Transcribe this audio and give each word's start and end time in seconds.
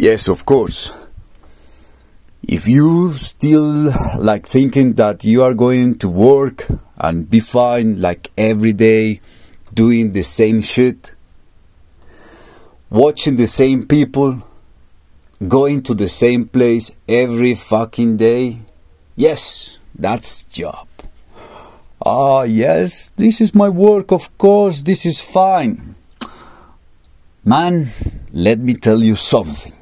Yes, 0.00 0.28
of 0.28 0.46
course. 0.46 0.92
If 2.46 2.68
you 2.68 3.12
still 3.14 3.92
like 4.20 4.46
thinking 4.46 4.92
that 4.92 5.24
you 5.24 5.42
are 5.42 5.54
going 5.54 5.98
to 5.98 6.08
work 6.08 6.68
and 6.96 7.28
be 7.28 7.40
fine 7.40 8.00
like 8.00 8.30
every 8.38 8.72
day 8.72 9.20
doing 9.74 10.12
the 10.12 10.22
same 10.22 10.60
shit, 10.60 11.14
watching 12.90 13.34
the 13.34 13.48
same 13.48 13.88
people, 13.88 14.40
going 15.48 15.82
to 15.82 15.94
the 15.94 16.08
same 16.08 16.46
place 16.46 16.92
every 17.08 17.56
fucking 17.56 18.18
day, 18.18 18.60
yes, 19.16 19.80
that's 19.96 20.44
job. 20.44 20.86
Ah, 22.06 22.42
yes, 22.42 23.10
this 23.16 23.40
is 23.40 23.52
my 23.52 23.68
work, 23.68 24.12
of 24.12 24.38
course, 24.38 24.84
this 24.84 25.04
is 25.04 25.20
fine. 25.20 25.96
Man, 27.44 27.90
let 28.32 28.60
me 28.60 28.74
tell 28.74 29.02
you 29.02 29.16
something. 29.16 29.72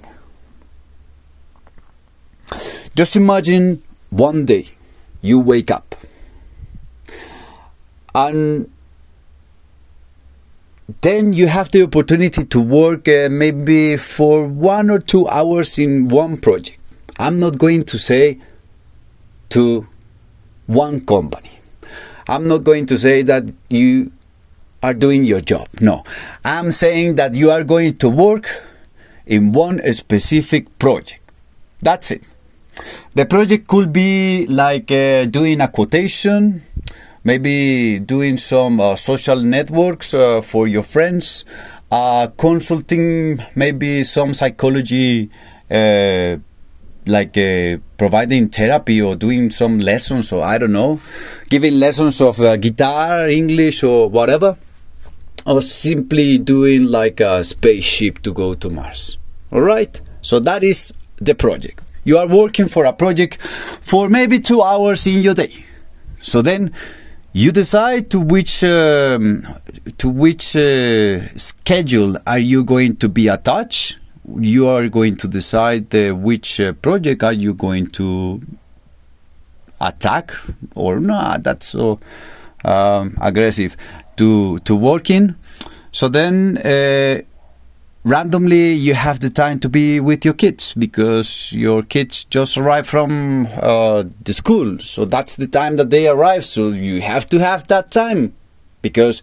Just 2.97 3.15
imagine 3.15 3.83
one 4.09 4.47
day 4.47 4.69
you 5.21 5.39
wake 5.39 5.71
up 5.71 5.95
and 8.15 8.73
then 11.03 11.35
you 11.35 11.47
have 11.47 11.71
the 11.73 11.83
opportunity 11.83 12.43
to 12.45 12.59
work 12.59 13.07
uh, 13.07 13.29
maybe 13.31 13.99
for 13.99 14.47
one 14.47 14.89
or 14.89 14.99
two 14.99 15.29
hours 15.29 15.79
in 15.79 16.09
one 16.09 16.39
project. 16.39 16.79
I'm 17.19 17.39
not 17.39 17.59
going 17.59 17.85
to 17.85 17.99
say 17.99 18.39
to 19.51 19.87
one 20.67 21.05
company. 21.05 21.51
I'm 22.27 22.49
not 22.49 22.65
going 22.65 22.87
to 22.87 22.99
say 22.99 23.21
that 23.25 23.45
you 23.69 24.11
are 24.83 24.95
doing 24.95 25.25
your 25.25 25.43
job. 25.43 25.69
No. 25.83 26.03
I'm 26.47 26.71
saying 26.71 27.17
that 27.17 27.35
you 27.35 27.51
are 27.51 27.63
going 27.63 27.99
to 27.99 28.09
work 28.09 28.49
in 29.27 29.53
one 29.53 29.83
specific 29.93 30.79
project. 30.79 31.21
That's 31.83 32.11
it. 32.11 32.27
The 33.15 33.25
project 33.25 33.69
could 33.69 33.93
be 33.93 34.47
like 34.47 34.91
uh, 34.91 35.25
doing 35.25 35.61
a 35.61 35.69
quotation, 35.69 36.63
maybe 37.25 37.99
doing 37.99 38.37
some 38.37 38.81
uh, 38.81 38.95
social 38.95 39.41
networks 39.41 40.15
uh, 40.15 40.43
for 40.43 40.69
your 40.69 40.83
friends, 40.83 41.45
uh, 41.91 42.29
consulting 42.37 43.43
maybe 43.55 44.05
some 44.05 44.35
psychology, 44.35 45.31
uh, 45.71 46.37
like 47.07 47.39
uh, 47.39 47.79
providing 47.97 48.49
therapy 48.49 49.01
or 49.01 49.17
doing 49.17 49.49
some 49.51 49.79
lessons 49.79 50.31
or 50.31 50.45
I 50.45 50.59
don't 50.59 50.73
know, 50.73 51.01
giving 51.49 51.79
lessons 51.79 52.21
of 52.21 52.37
guitar, 52.61 53.29
English 53.29 53.83
or 53.83 54.11
whatever, 54.11 54.59
or 55.47 55.63
simply 55.63 56.39
doing 56.39 56.87
like 56.87 57.21
a 57.21 57.43
spaceship 57.43 58.21
to 58.23 58.33
go 58.33 58.55
to 58.55 58.69
Mars. 58.69 59.17
All 59.51 59.63
right, 59.63 60.01
so 60.21 60.39
that 60.41 60.63
is 60.63 60.93
the 61.17 61.35
project. 61.35 61.86
You 62.07 62.19
are 62.19 62.29
working 62.29 62.69
for 62.69 62.85
a 62.85 62.93
project 62.93 63.43
for 63.83 64.09
maybe 64.09 64.39
two 64.39 64.63
hours 64.63 65.09
in 65.09 65.21
your 65.23 65.35
day. 65.35 65.53
So 66.23 66.41
then 66.41 66.73
you 67.33 67.51
decide 67.51 68.11
to 68.11 68.21
which 68.21 68.63
um, 68.63 69.45
to 69.99 70.09
which 70.09 70.55
uh, 70.55 71.27
schedule 71.37 72.17
are 72.25 72.39
you 72.39 72.63
going 72.63 72.97
to 72.99 73.09
be 73.09 73.27
attached. 73.27 73.99
You 74.39 74.69
are 74.69 74.89
going 74.89 75.17
to 75.17 75.27
decide 75.27 75.93
uh, 75.95 76.15
which 76.15 76.61
uh, 76.61 76.75
project 76.75 77.25
are 77.25 77.33
you 77.33 77.55
going 77.55 77.89
to 77.99 78.41
attack 79.81 80.31
or 80.77 81.01
not. 81.01 81.43
That's 81.43 81.67
so 81.67 81.99
um, 82.65 83.19
aggressive 83.21 83.77
to 84.17 84.59
to 84.61 84.77
work 84.77 85.11
in. 85.11 85.35
So 85.91 86.09
then 86.09 86.59
uh, 86.59 87.23
randomly 88.07 88.73
you 88.73 88.95
have 88.95 89.19
the 89.19 89.29
time 89.29 89.59
to 89.61 89.69
be 89.69 89.99
with 89.99 90.25
your 90.25 90.35
kids 90.35 90.73
because 90.75 91.53
your 91.53 91.83
kids 91.83 92.25
just 92.25 92.57
arrived 92.57 92.87
from 92.89 93.49
uh, 93.61 94.05
the 94.23 94.33
school. 94.33 94.79
So 94.79 95.05
that's 95.05 95.37
the 95.37 95.49
time 95.49 95.77
that 95.77 95.91
they 95.91 96.07
arrive. 96.07 96.45
So 96.45 96.69
you 96.69 97.01
have 97.01 97.29
to 97.31 97.39
have 97.41 97.67
that 97.67 97.91
time 97.91 98.33
because 98.81 99.23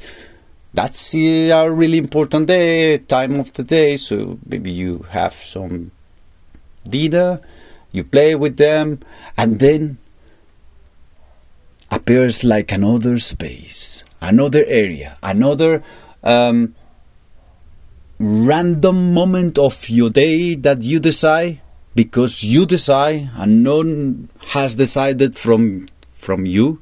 that's 0.74 1.16
a 1.16 1.68
really 1.70 1.98
important 1.98 2.48
day 2.48 2.98
time 2.98 3.40
of 3.40 3.54
the 3.54 3.64
day. 3.64 3.96
So 3.96 4.38
maybe 4.46 4.72
you 4.72 5.06
have 5.10 5.34
some 5.34 5.92
dinner 6.88 7.40
you 7.94 8.04
play 8.04 8.36
with 8.36 8.58
them 8.58 9.00
and 9.38 9.60
then 9.60 9.98
appears 11.90 12.44
like 12.44 12.72
another 12.72 13.20
space 13.20 14.04
another 14.20 14.66
area 14.68 15.18
another 15.22 15.84
um, 16.24 16.74
random 18.24 19.14
moment 19.14 19.60
of 19.60 19.90
your 19.90 20.10
day 20.10 20.56
that 20.56 20.82
you 20.82 21.00
decide 21.00 21.60
because 21.94 22.44
you 22.44 22.66
decide 22.66 23.30
and 23.36 23.64
no 23.64 23.78
one 23.78 24.30
has 24.48 24.76
decided 24.76 25.36
from 25.36 25.88
from 26.14 26.46
you 26.46 26.82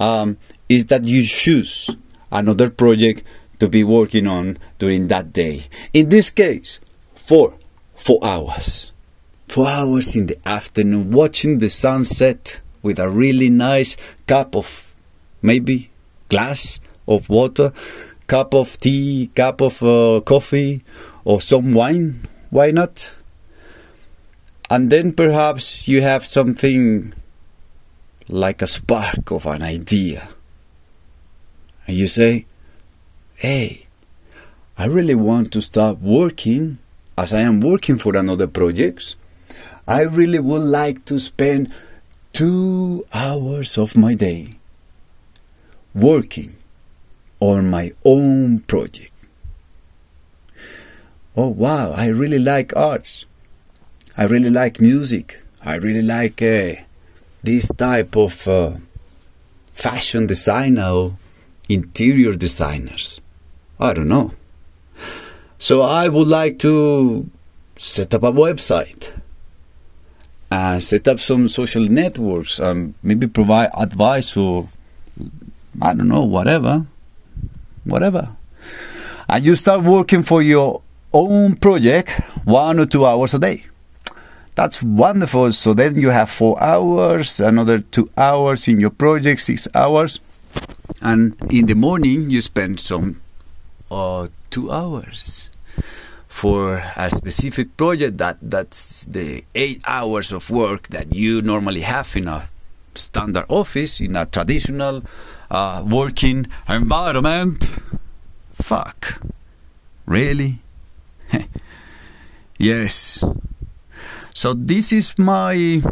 um, 0.00 0.36
is 0.68 0.86
that 0.86 1.04
you 1.04 1.22
choose 1.22 1.90
another 2.32 2.68
project 2.68 3.22
to 3.60 3.68
be 3.68 3.84
working 3.84 4.26
on 4.26 4.58
during 4.78 5.06
that 5.08 5.32
day. 5.32 5.64
In 5.92 6.08
this 6.08 6.30
case 6.30 6.80
for 7.14 7.54
four 7.94 8.18
hours. 8.24 8.92
Four 9.48 9.68
hours 9.68 10.16
in 10.16 10.26
the 10.26 10.36
afternoon 10.44 11.12
watching 11.12 11.58
the 11.60 11.70
sunset 11.70 12.60
with 12.82 12.98
a 12.98 13.08
really 13.08 13.48
nice 13.48 13.96
cup 14.26 14.56
of 14.56 14.92
maybe 15.40 15.90
glass 16.28 16.80
of 17.06 17.28
water 17.28 17.72
cup 18.26 18.54
of 18.54 18.78
tea, 18.78 19.30
cup 19.34 19.60
of 19.60 19.82
uh, 19.82 20.20
coffee, 20.24 20.82
or 21.24 21.40
some 21.40 21.72
wine. 21.72 22.28
Why 22.50 22.70
not? 22.70 23.14
And 24.70 24.90
then 24.90 25.12
perhaps 25.12 25.88
you 25.88 26.02
have 26.02 26.24
something 26.24 27.12
like 28.28 28.62
a 28.62 28.66
spark 28.66 29.30
of 29.30 29.46
an 29.46 29.62
idea. 29.62 30.28
And 31.86 31.96
you 31.96 32.06
say, 32.06 32.46
hey, 33.36 33.86
I 34.78 34.86
really 34.86 35.14
want 35.14 35.52
to 35.52 35.62
start 35.62 36.00
working 36.00 36.78
as 37.16 37.32
I 37.32 37.40
am 37.40 37.60
working 37.60 37.98
for 37.98 38.16
another 38.16 38.46
project. 38.46 39.16
I 39.86 40.00
really 40.00 40.38
would 40.38 40.62
like 40.62 41.04
to 41.06 41.18
spend 41.18 41.72
two 42.32 43.06
hours 43.12 43.78
of 43.78 43.96
my 43.96 44.14
day 44.14 44.54
working 45.94 46.56
on 47.44 47.68
my 47.68 47.92
own 48.04 48.60
project. 48.60 49.12
Oh 51.36 51.48
wow, 51.48 51.92
I 51.92 52.06
really 52.06 52.38
like 52.38 52.74
arts. 52.74 53.26
I 54.16 54.24
really 54.24 54.50
like 54.50 54.80
music. 54.80 55.42
I 55.62 55.74
really 55.76 56.02
like 56.02 56.40
uh, 56.40 56.80
this 57.42 57.70
type 57.76 58.16
of 58.16 58.48
uh, 58.48 58.76
fashion 59.72 60.26
designer 60.26 60.88
or 60.88 61.16
interior 61.68 62.32
designers. 62.32 63.20
I 63.78 63.92
don't 63.92 64.08
know. 64.08 64.32
So 65.58 65.82
I 65.82 66.08
would 66.08 66.28
like 66.28 66.58
to 66.60 67.28
set 67.76 68.14
up 68.14 68.22
a 68.22 68.32
website 68.32 69.10
and 70.50 70.82
set 70.82 71.08
up 71.08 71.18
some 71.18 71.48
social 71.48 71.82
networks 71.82 72.58
and 72.58 72.94
maybe 73.02 73.26
provide 73.26 73.70
advice 73.76 74.36
or 74.36 74.68
I 75.82 75.92
don't 75.92 76.08
know, 76.08 76.24
whatever 76.24 76.86
whatever. 77.84 78.36
And 79.28 79.44
you 79.44 79.54
start 79.54 79.82
working 79.82 80.22
for 80.22 80.42
your 80.42 80.82
own 81.12 81.56
project 81.56 82.10
one 82.44 82.78
or 82.78 82.86
two 82.86 83.06
hours 83.06 83.34
a 83.34 83.38
day. 83.38 83.62
That's 84.54 84.82
wonderful. 84.82 85.52
So 85.52 85.74
then 85.74 86.00
you 86.00 86.10
have 86.10 86.30
four 86.30 86.62
hours, 86.62 87.40
another 87.40 87.80
two 87.80 88.10
hours 88.16 88.68
in 88.68 88.80
your 88.80 88.90
project, 88.90 89.40
six 89.40 89.66
hours. 89.74 90.20
And 91.00 91.34
in 91.50 91.66
the 91.66 91.74
morning, 91.74 92.30
you 92.30 92.40
spend 92.40 92.78
some 92.78 93.20
uh, 93.90 94.28
two 94.50 94.70
hours 94.70 95.50
for 96.28 96.82
a 96.96 97.10
specific 97.10 97.76
project 97.76 98.18
that 98.18 98.38
that's 98.42 99.04
the 99.06 99.44
eight 99.54 99.80
hours 99.86 100.32
of 100.32 100.50
work 100.50 100.88
that 100.88 101.14
you 101.14 101.40
normally 101.42 101.82
have 101.82 102.14
in 102.16 102.28
a 102.28 102.48
standard 102.98 103.46
office 103.48 104.00
in 104.00 104.16
a 104.16 104.26
traditional 104.26 105.02
uh, 105.50 105.84
working 105.86 106.46
environment. 106.68 107.70
Fuck. 108.54 109.20
Really? 110.06 110.60
yes. 112.58 113.24
So 114.34 114.54
this 114.54 114.92
is 114.92 115.18
my 115.18 115.82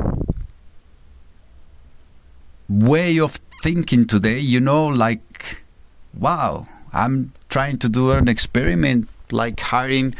way 2.68 3.18
of 3.20 3.38
thinking 3.62 4.06
today, 4.06 4.38
you 4.38 4.60
know, 4.60 4.86
like, 4.86 5.64
wow, 6.18 6.66
I'm 6.92 7.32
trying 7.48 7.78
to 7.78 7.88
do 7.88 8.10
an 8.12 8.28
experiment, 8.28 9.08
like 9.30 9.60
hiring 9.60 10.14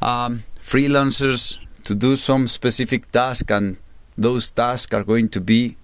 um, 0.00 0.42
freelancers 0.60 1.58
to 1.84 1.94
do 1.94 2.16
some 2.16 2.48
specific 2.48 3.10
task, 3.12 3.50
and 3.50 3.76
those 4.18 4.50
tasks 4.50 4.92
are 4.94 5.04
going 5.04 5.28
to 5.30 5.40
be 5.40 5.76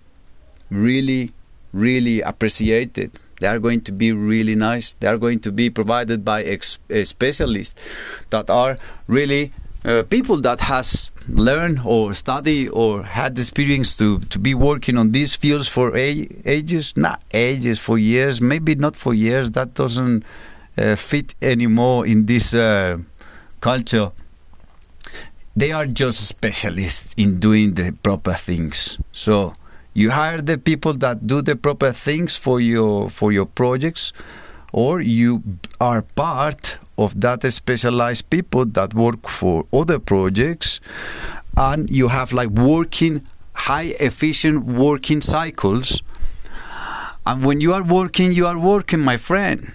really, 0.70 1.32
really 1.72 2.20
appreciated. 2.20 3.12
They 3.40 3.46
are 3.46 3.58
going 3.58 3.82
to 3.82 3.92
be 3.92 4.12
really 4.12 4.54
nice. 4.54 4.94
They 4.94 5.06
are 5.06 5.18
going 5.18 5.40
to 5.40 5.52
be 5.52 5.70
provided 5.70 6.24
by 6.24 6.42
ex- 6.42 6.78
specialists 7.04 7.80
that 8.30 8.50
are 8.50 8.76
really 9.06 9.52
uh, 9.84 10.02
people 10.02 10.40
that 10.40 10.62
has 10.62 11.12
learned 11.28 11.80
or 11.84 12.12
studied 12.14 12.68
or 12.70 13.04
had 13.04 13.38
experience 13.38 13.96
to, 13.96 14.18
to 14.18 14.38
be 14.38 14.54
working 14.54 14.98
on 14.98 15.12
these 15.12 15.36
fields 15.36 15.68
for 15.68 15.96
a- 15.96 16.28
ages, 16.44 16.96
not 16.96 17.22
ages, 17.32 17.78
for 17.78 17.96
years, 17.96 18.40
maybe 18.40 18.74
not 18.74 18.96
for 18.96 19.14
years. 19.14 19.52
That 19.52 19.74
doesn't 19.74 20.24
uh, 20.76 20.96
fit 20.96 21.34
anymore 21.40 22.06
in 22.06 22.26
this 22.26 22.54
uh, 22.54 22.98
culture. 23.60 24.10
They 25.56 25.72
are 25.72 25.86
just 25.86 26.26
specialists 26.26 27.14
in 27.16 27.38
doing 27.40 27.74
the 27.74 27.92
proper 28.02 28.34
things. 28.34 28.98
So 29.12 29.54
you 29.98 30.10
hire 30.12 30.40
the 30.40 30.56
people 30.56 30.94
that 30.94 31.26
do 31.26 31.42
the 31.42 31.56
proper 31.56 31.90
things 31.90 32.36
for 32.36 32.60
your 32.60 33.10
for 33.10 33.32
your 33.32 33.46
projects, 33.46 34.12
or 34.72 35.00
you 35.00 35.42
are 35.80 36.02
part 36.02 36.78
of 36.96 37.20
that 37.20 37.42
specialized 37.52 38.30
people 38.30 38.64
that 38.64 38.94
work 38.94 39.28
for 39.28 39.66
other 39.72 39.98
projects 39.98 40.78
and 41.56 41.90
you 41.90 42.08
have 42.08 42.32
like 42.32 42.50
working 42.50 43.26
high 43.54 43.90
efficient 43.98 44.64
working 44.66 45.20
cycles. 45.20 46.00
And 47.26 47.44
when 47.44 47.60
you 47.60 47.72
are 47.72 47.82
working 47.82 48.30
you 48.30 48.46
are 48.46 48.58
working 48.58 49.00
my 49.00 49.16
friend. 49.16 49.72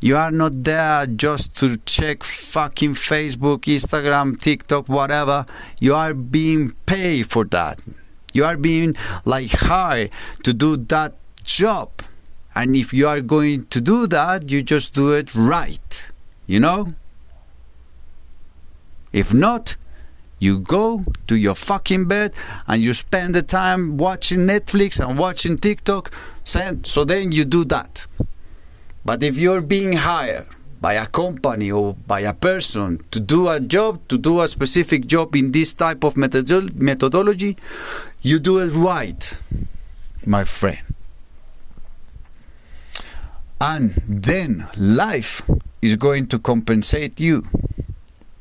You 0.00 0.16
are 0.16 0.32
not 0.32 0.64
there 0.64 1.06
just 1.06 1.56
to 1.58 1.76
check 1.78 2.22
fucking 2.24 2.94
facebook 2.94 3.66
instagram 3.74 4.38
tiktok 4.40 4.88
whatever. 4.88 5.46
You 5.80 5.94
are 5.94 6.14
being 6.14 6.72
paid 6.86 7.30
for 7.30 7.44
that 7.46 7.80
you 8.32 8.44
are 8.44 8.56
being 8.56 8.96
like 9.24 9.50
hired 9.50 10.10
to 10.42 10.52
do 10.52 10.76
that 10.76 11.14
job 11.44 11.90
and 12.54 12.76
if 12.76 12.92
you 12.92 13.08
are 13.08 13.20
going 13.20 13.66
to 13.66 13.80
do 13.80 14.06
that 14.06 14.50
you 14.50 14.62
just 14.62 14.94
do 14.94 15.12
it 15.12 15.34
right 15.34 16.12
you 16.46 16.60
know? 16.60 16.94
If 19.12 19.32
not, 19.32 19.76
you 20.38 20.58
go 20.58 21.02
to 21.28 21.36
your 21.36 21.54
fucking 21.54 22.06
bed 22.06 22.34
and 22.66 22.82
you 22.82 22.94
spend 22.94 23.34
the 23.34 23.42
time 23.42 23.96
watching 23.96 24.40
Netflix 24.40 25.00
and 25.02 25.18
watching 25.18 25.56
TikTok. 25.56 26.12
So 26.44 27.04
then 27.04 27.32
you 27.32 27.44
do 27.44 27.64
that. 27.66 28.06
But 29.04 29.22
if 29.22 29.38
you're 29.38 29.60
being 29.60 29.94
hired 29.94 30.46
by 30.82 30.94
a 30.94 31.06
company 31.06 31.70
or 31.70 31.94
by 31.94 32.20
a 32.20 32.34
person 32.34 32.98
to 33.12 33.20
do 33.20 33.48
a 33.48 33.60
job, 33.60 34.00
to 34.08 34.18
do 34.18 34.40
a 34.40 34.48
specific 34.48 35.06
job 35.06 35.36
in 35.36 35.52
this 35.52 35.72
type 35.72 36.02
of 36.02 36.16
methodology, 36.16 37.56
you 38.20 38.40
do 38.40 38.58
it 38.58 38.72
right, 38.74 39.38
my 40.26 40.42
friend. 40.42 40.80
And 43.60 43.94
then 44.08 44.68
life 44.76 45.48
is 45.80 45.94
going 45.94 46.26
to 46.26 46.40
compensate 46.40 47.20
you. 47.20 47.46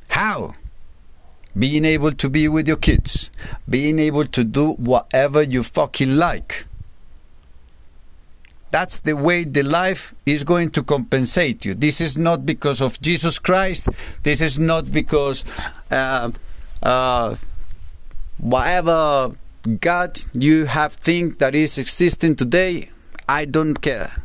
How? 0.09 0.55
Being 1.55 1.85
able 1.85 2.11
to 2.13 2.27
be 2.27 2.47
with 2.47 2.67
your 2.67 2.77
kids, 2.77 3.29
being 3.69 3.99
able 3.99 4.25
to 4.25 4.43
do 4.43 4.71
whatever 4.73 5.43
you 5.43 5.61
fucking 5.61 6.15
like. 6.15 6.65
That's 8.71 9.01
the 9.01 9.17
way 9.17 9.43
the 9.43 9.63
life 9.63 10.15
is 10.25 10.43
going 10.43 10.69
to 10.71 10.83
compensate 10.83 11.65
you. 11.65 11.75
This 11.75 11.99
is 11.99 12.17
not 12.17 12.45
because 12.45 12.81
of 12.81 12.99
Jesus 13.01 13.37
Christ. 13.37 13.89
This 14.23 14.39
is 14.41 14.57
not 14.57 14.91
because 14.91 15.43
uh, 15.91 16.31
uh, 16.81 17.35
whatever 18.37 19.35
God 19.79 20.19
you 20.33 20.65
have 20.65 20.93
think 20.93 21.39
that 21.39 21.53
is 21.53 21.77
existing 21.77 22.37
today. 22.37 22.89
I 23.27 23.45
don't 23.45 23.75
care. 23.75 24.23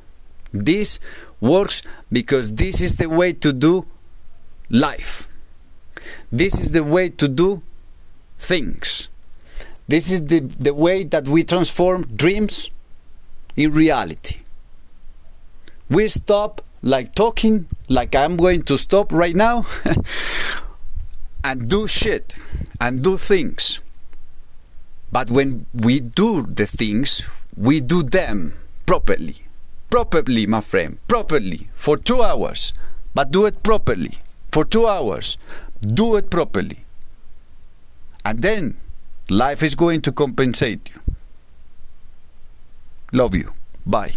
This 0.53 1.01
works 1.41 1.83
because 2.11 2.55
this 2.55 2.81
is 2.81 2.97
the 2.97 3.09
way 3.09 3.33
to 3.35 3.53
do 3.53 3.87
life. 4.71 5.29
This 6.31 6.59
is 6.59 6.73
the 6.73 6.85
way 6.85 7.11
to 7.11 7.29
do 7.29 7.63
things. 8.39 9.09
This 9.89 10.11
is 10.11 10.27
the, 10.27 10.41
the 10.41 10.75
way 10.75 11.05
that 11.05 11.29
we 11.29 11.45
transform 11.45 12.05
dreams 12.15 12.71
in 13.57 13.73
reality. 13.73 14.41
We 15.89 16.09
stop 16.09 16.63
like 16.83 17.15
talking, 17.15 17.67
like 17.89 18.15
I'm 18.15 18.37
going 18.37 18.63
to 18.63 18.77
stop 18.79 19.13
right 19.13 19.35
now, 19.35 19.67
and 21.45 21.69
do 21.69 21.87
shit 21.87 22.37
and 22.81 23.03
do 23.03 23.17
things. 23.17 23.81
But 25.13 25.31
when 25.31 25.67
we 25.73 26.01
do 26.01 26.43
the 26.43 26.67
things, 26.67 27.29
we 27.57 27.81
do 27.81 28.03
them 28.03 28.55
properly 28.85 29.47
properly, 29.91 30.47
my 30.47 30.61
friend, 30.61 30.99
properly 31.09 31.71
for 31.75 31.97
two 31.97 32.23
hours, 32.23 32.73
but 33.15 33.31
do 33.31 33.47
it 33.47 33.63
properly 33.63 34.19
for 34.53 34.65
two 34.65 34.87
hours. 34.87 35.37
Do 35.81 36.17
it 36.17 36.31
properly. 36.31 36.85
And 38.25 38.43
then 38.43 38.79
life 39.29 39.63
is 39.63 39.75
going 39.75 40.03
to 40.03 40.13
compensate 40.13 40.91
you. 40.93 41.01
Love 43.17 43.35
you. 43.35 43.51
Bye. 43.87 44.13